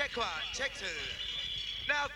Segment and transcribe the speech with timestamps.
[0.00, 0.86] Check one, check two.
[1.86, 2.06] Now,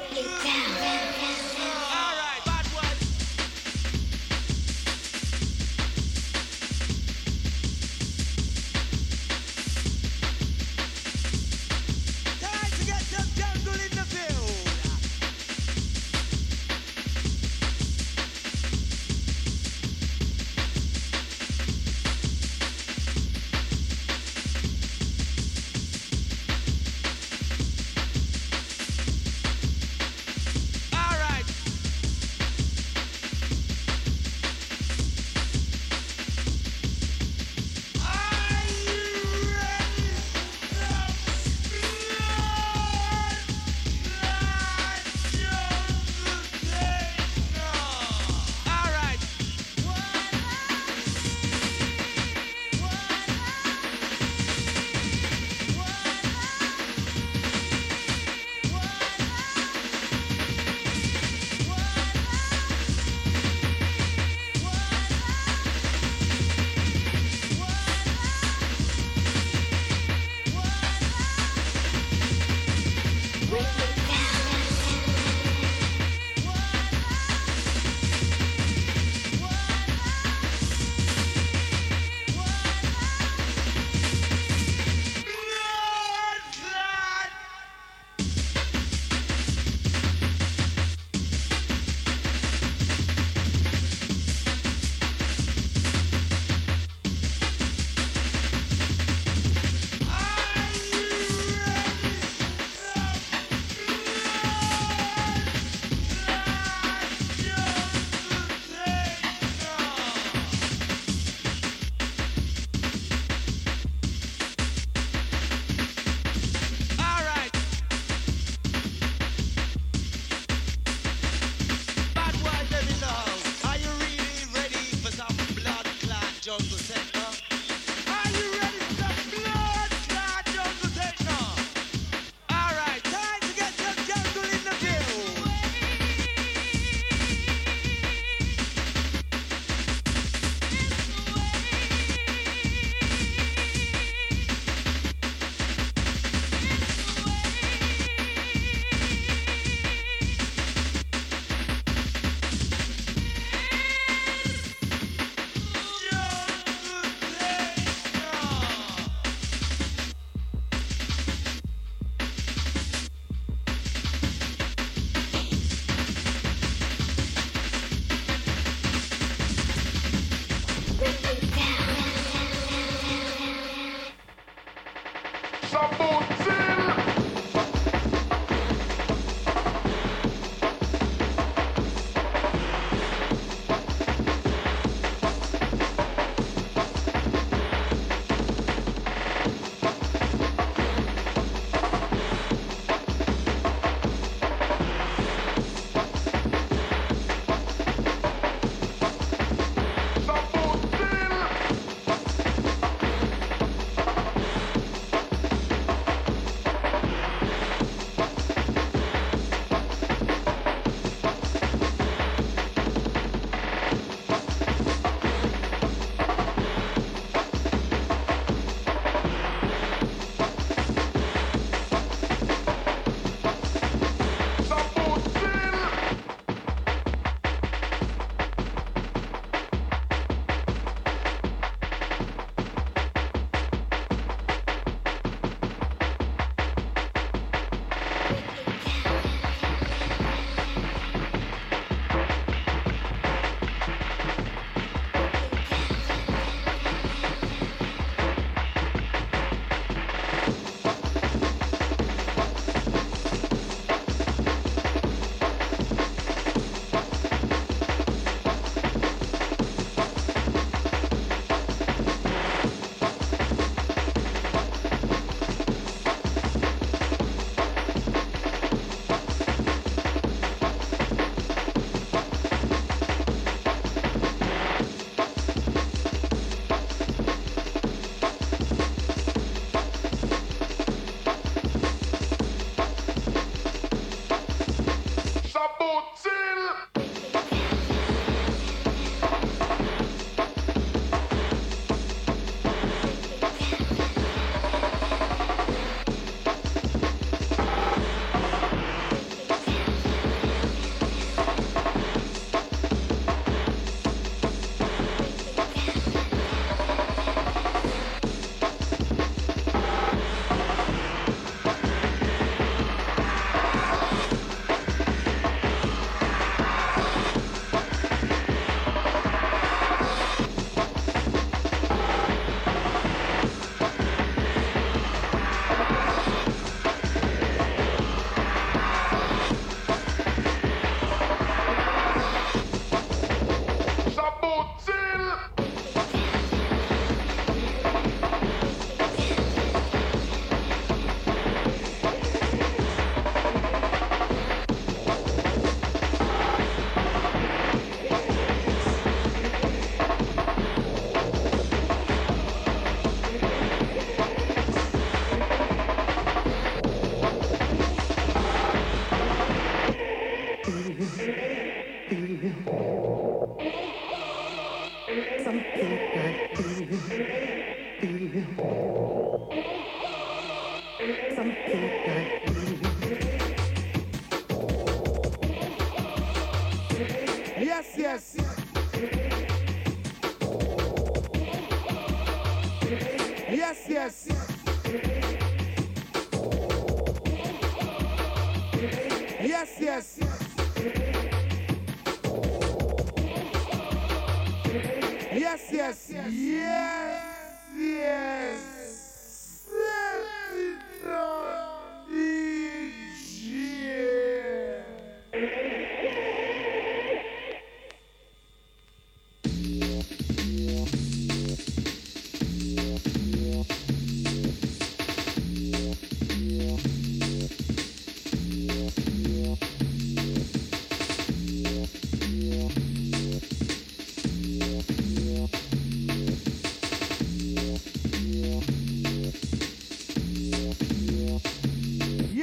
[0.00, 0.89] quickly down.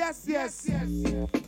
[0.08, 0.88] Yes, yes, yes.
[0.88, 1.47] Yes,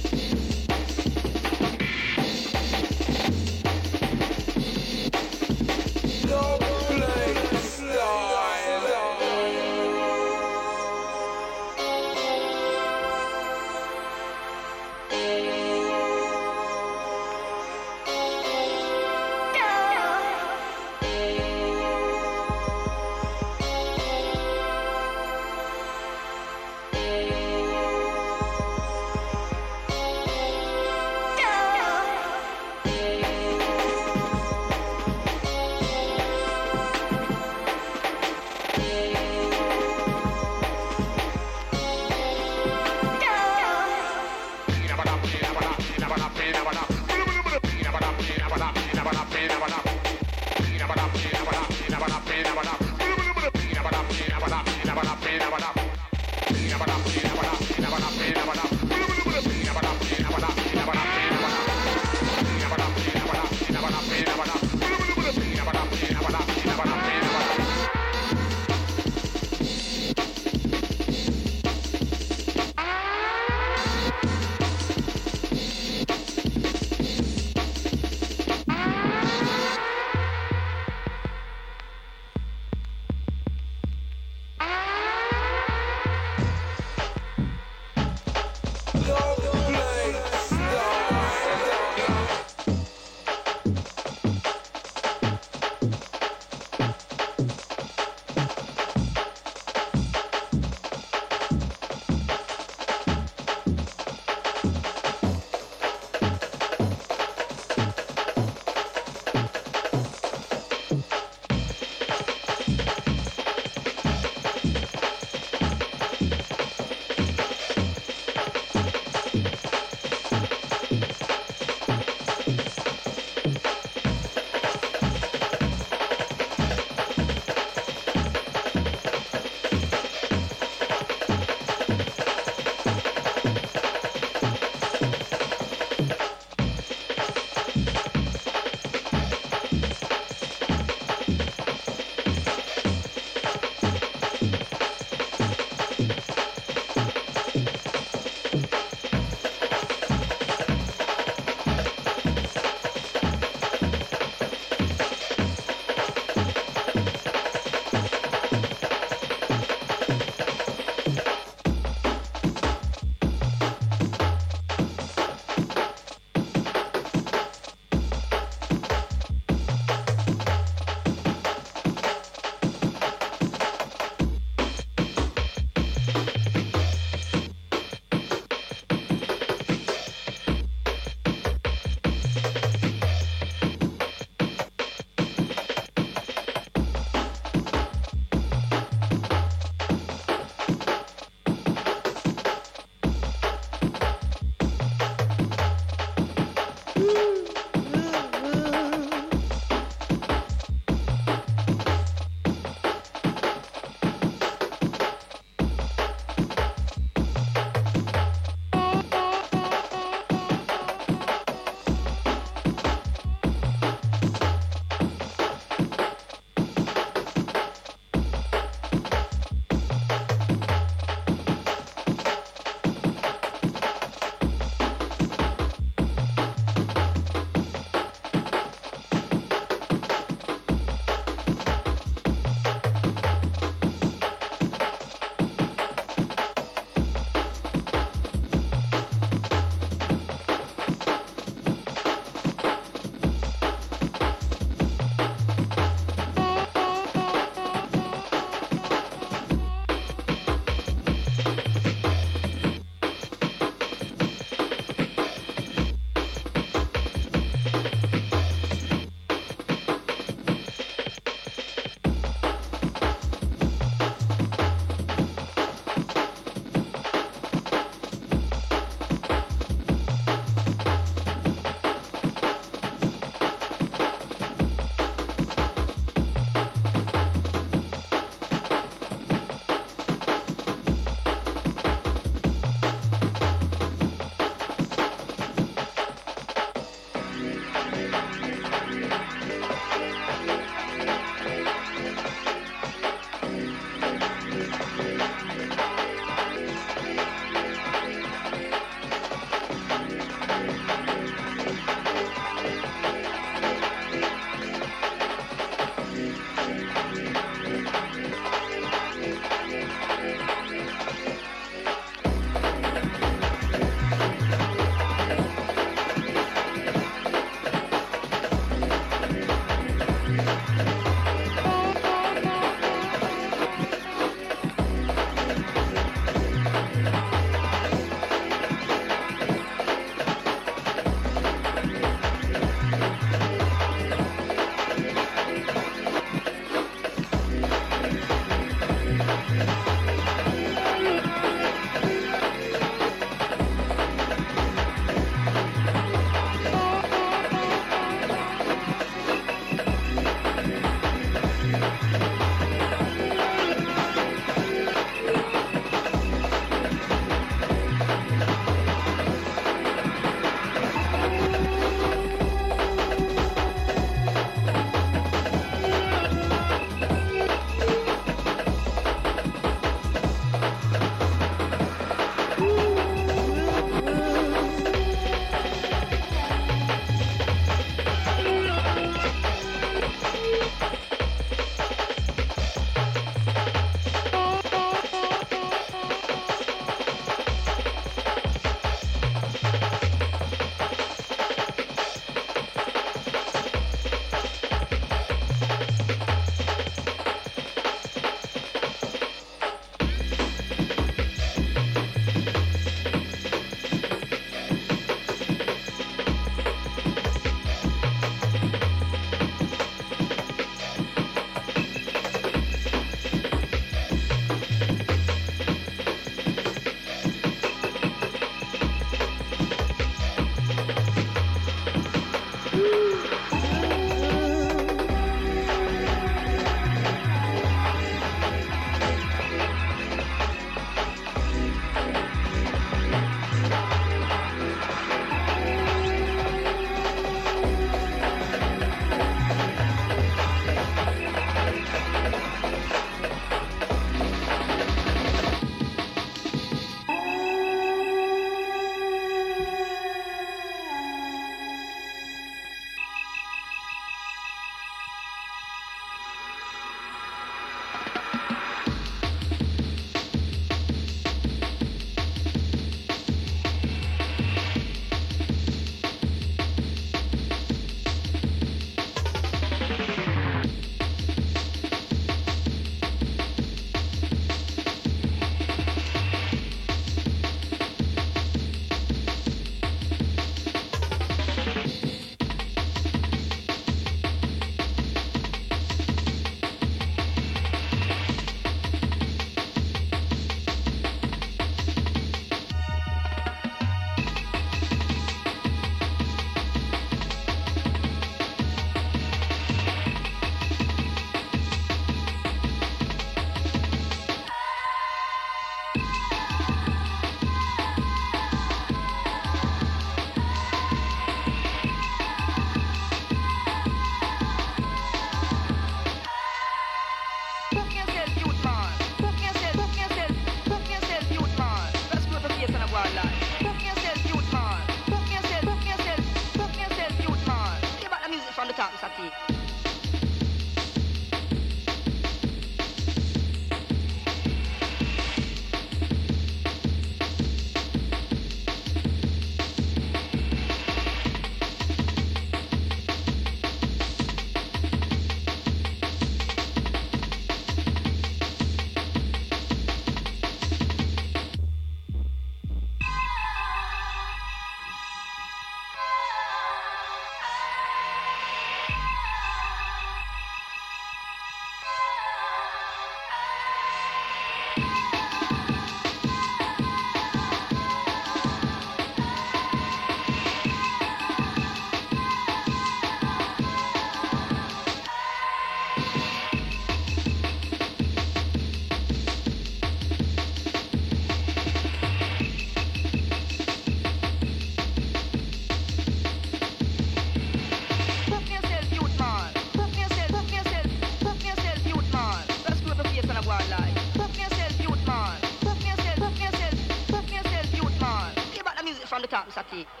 [599.69, 600.00] 先。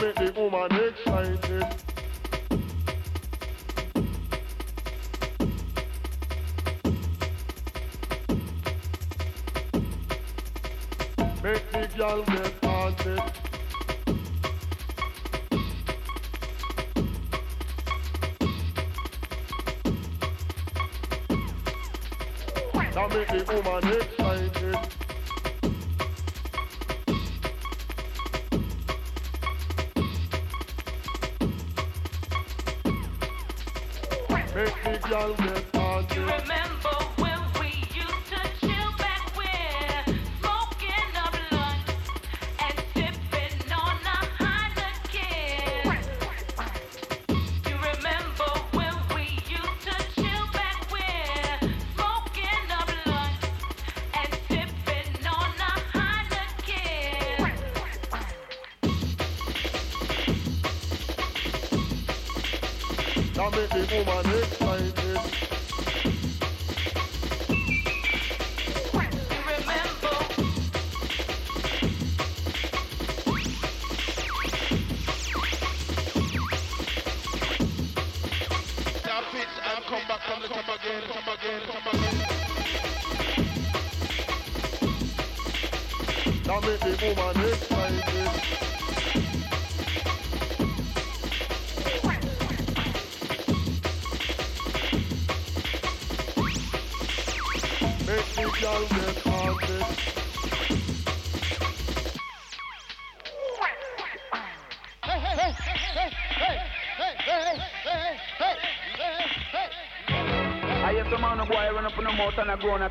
[0.00, 0.87] Make the woman
[81.38, 82.18] again, top again.
[86.44, 88.67] That make the woman excited.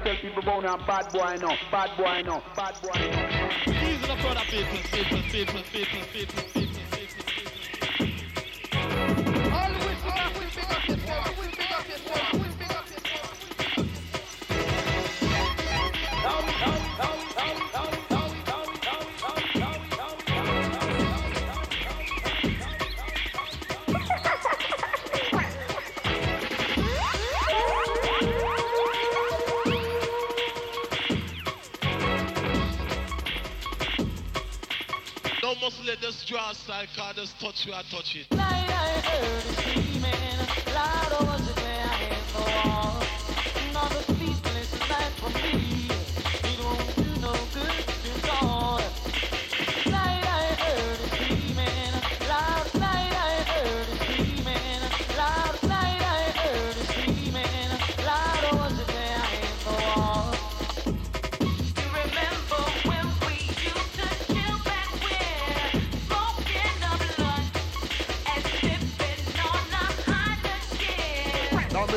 [0.08, 3.74] Tell people about now bad boy no, bad boy no, bad boy no.
[3.74, 6.67] These are the product people, people, people, people, people, people,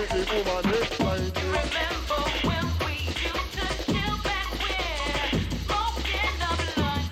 [0.00, 0.12] make
[1.36, 4.48] remember when we used to chill back
[5.66, 7.02] smoking and on?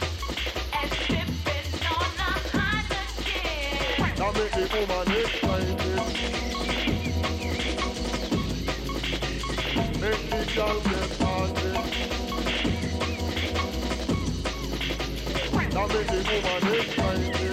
[4.16, 5.80] That make the woman excited.
[10.00, 11.08] Make the girl get.
[15.74, 17.52] That make the woman excited.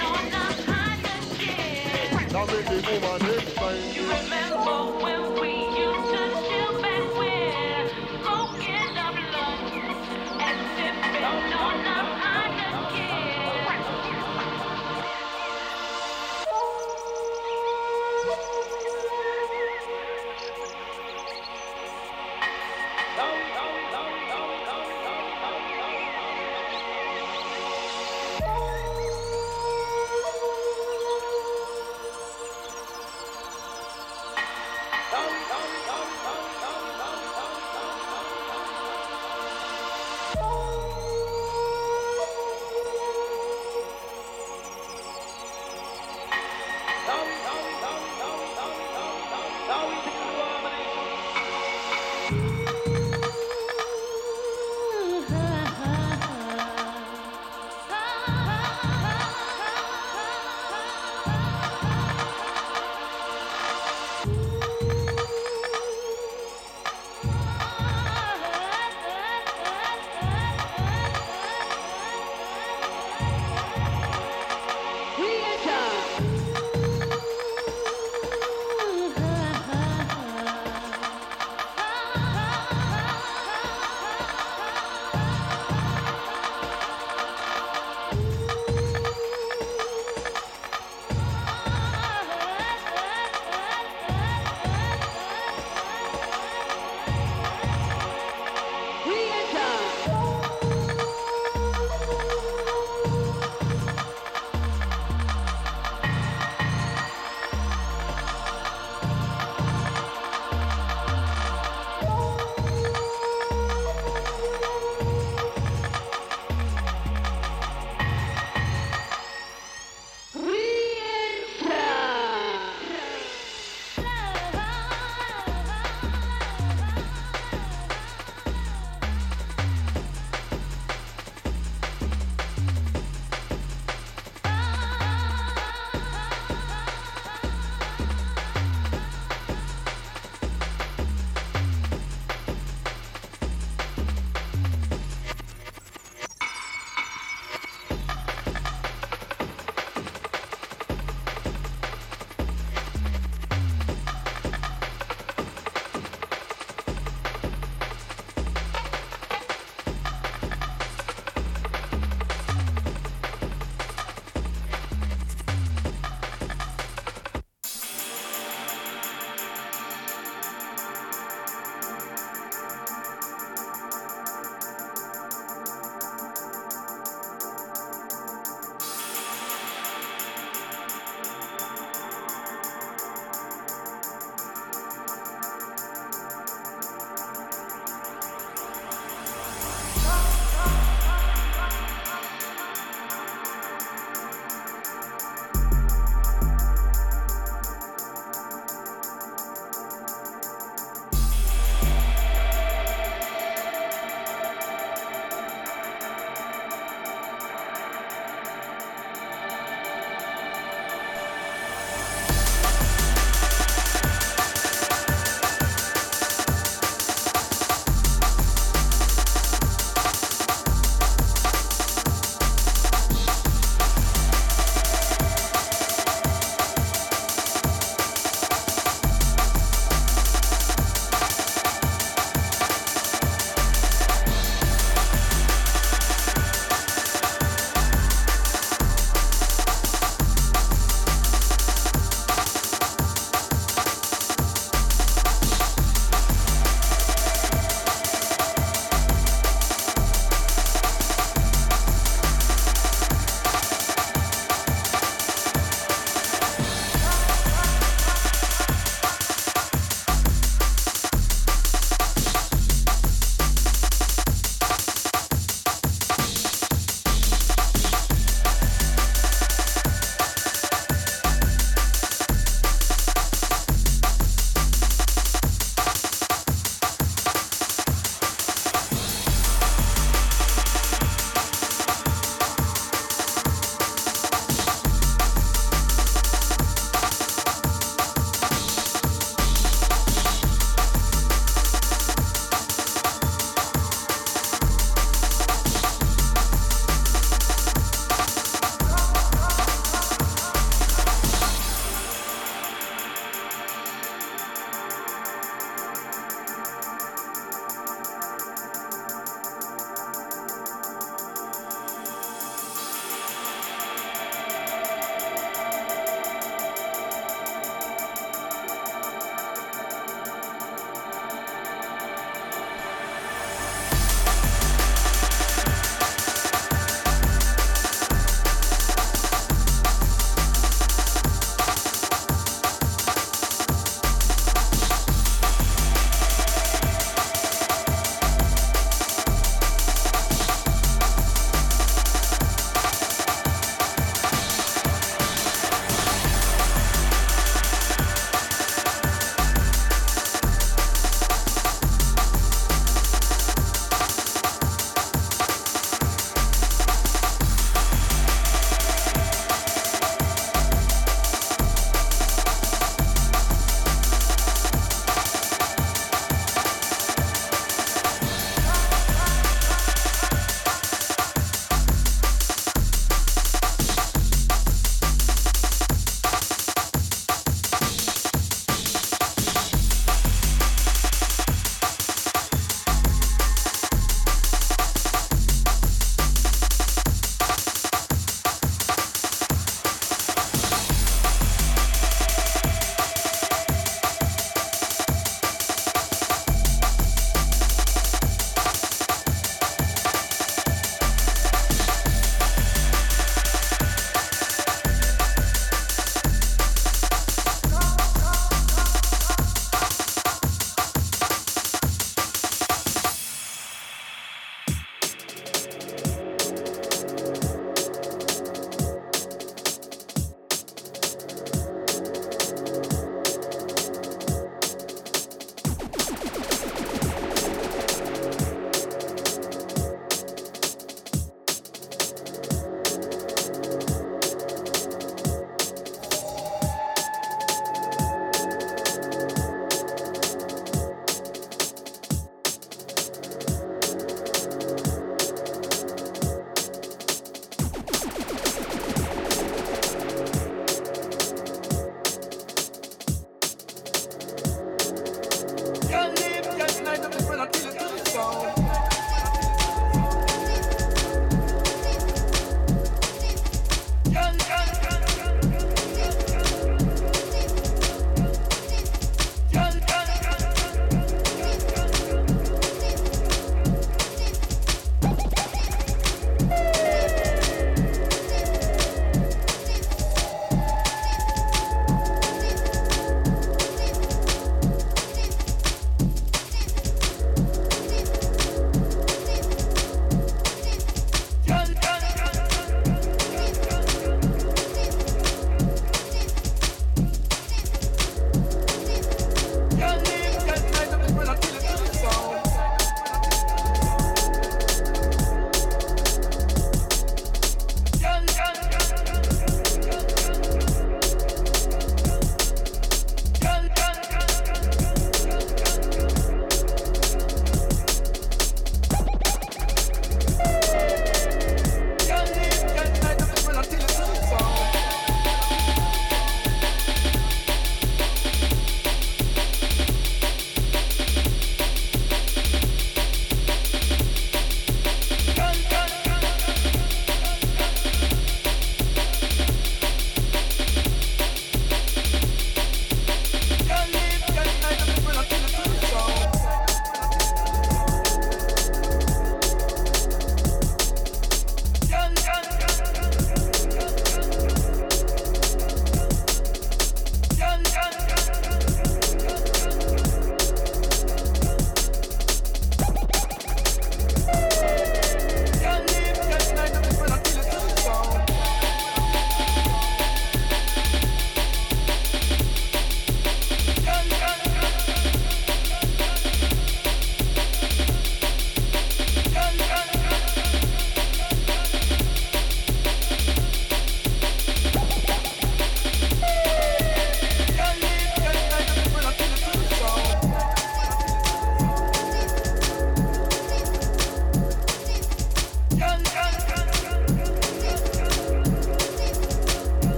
[0.00, 1.44] on a Heineken?
[2.30, 3.39] That make the woman